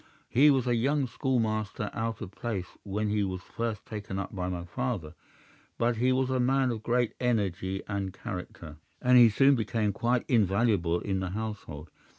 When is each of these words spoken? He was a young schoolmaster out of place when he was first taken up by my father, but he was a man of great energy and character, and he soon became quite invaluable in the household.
He 0.29 0.49
was 0.49 0.65
a 0.65 0.73
young 0.73 1.05
schoolmaster 1.05 1.91
out 1.93 2.21
of 2.21 2.31
place 2.31 2.75
when 2.81 3.09
he 3.09 3.23
was 3.23 3.43
first 3.43 3.85
taken 3.85 4.17
up 4.17 4.33
by 4.33 4.49
my 4.49 4.65
father, 4.65 5.13
but 5.77 5.97
he 5.97 6.11
was 6.11 6.31
a 6.31 6.39
man 6.39 6.71
of 6.71 6.81
great 6.81 7.13
energy 7.19 7.83
and 7.87 8.11
character, 8.11 8.77
and 8.99 9.15
he 9.19 9.29
soon 9.29 9.53
became 9.53 9.93
quite 9.93 10.25
invaluable 10.27 11.01
in 11.01 11.19
the 11.19 11.29
household. 11.29 11.91